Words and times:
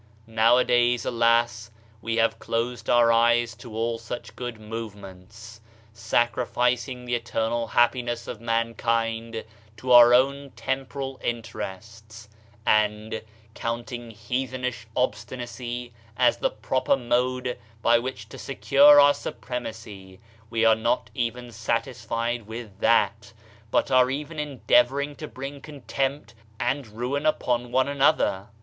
Nowadays, 0.25 1.05
alas, 1.05 1.69
we 2.01 2.15
have 2.15 2.39
closed 2.39 2.89
our 2.89 3.11
eyes 3.11 3.53
to 3.57 3.75
all 3.75 3.99
such 3.99 4.35
good 4.35 4.59
movements, 4.59 5.61
sacrificing 5.93 7.05
the 7.05 7.13
eternal 7.13 7.67
hap 7.67 7.93
piness 7.93 8.27
of 8.27 8.41
mankind 8.41 9.45
to 9.77 9.91
our 9.91 10.11
own 10.11 10.53
temporal 10.55 11.19
interests, 11.23 12.27
and, 12.65 13.21
counting 13.53 14.09
heathenish 14.09 14.87
obstinacy 14.95 15.93
as 16.17 16.37
the 16.37 16.49
proper 16.49 16.97
mode 16.97 17.59
by 17.83 17.99
which 17.99 18.27
to 18.29 18.39
secure 18.39 18.99
our 18.99 19.13
supremacy, 19.13 20.19
we 20.49 20.65
are 20.65 20.73
not 20.73 21.11
even 21.13 21.51
satisfied 21.51 22.47
with 22.47 22.79
that, 22.79 23.33
but 23.69 23.91
are 23.91 24.09
even 24.09 24.39
endeavor 24.39 24.99
ing 24.99 25.15
to 25.17 25.27
bring 25.27 25.61
contempt 25.61 26.33
and 26.59 26.87
ruin 26.87 27.23
upon 27.27 27.71
one 27.71 27.87
another. 27.87 28.47